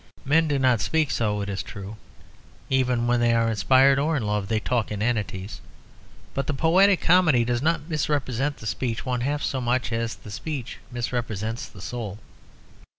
[0.25, 1.95] Men do not speak so, it is true.
[2.71, 5.61] Even when they are inspired or in love they talk inanities.
[6.33, 10.31] But the poetic comedy does not misrepresent the speech one half so much as the
[10.31, 12.17] speech misrepresents the soul.